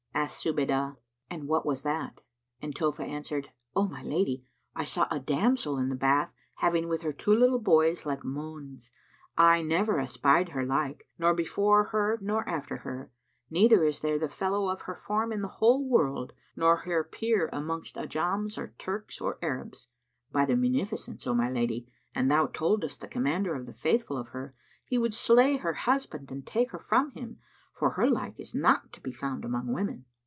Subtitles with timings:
[0.13, 0.97] Asked Zubaydah,
[1.31, 2.21] "And what was that?";
[2.61, 7.01] and Tohfah answered, "O my lady, I saw a damsel in the bath, having with
[7.01, 8.91] her two little boys like moons,
[9.35, 13.09] eye never espied her like, nor before her nor after her,
[13.49, 17.49] neither is there the fellow of her form in the whole world nor her peer
[17.51, 19.87] amongst Ajams or Turks or Arabs.
[20.31, 24.27] By the munificence, O my lady, an thou toldest the Commander of the Faithful of
[24.29, 24.53] her,
[24.85, 27.39] he would slay her husband and take her from him,
[27.73, 30.05] for her like is not to be found among women.